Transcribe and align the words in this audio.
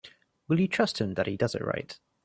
Will 0.47 0.59
you 0.59 0.67
trust 0.67 0.99
him 0.99 1.13
that 1.13 1.27
he 1.27 1.37
does 1.37 1.53
it 1.53 1.61
right? 1.63 1.99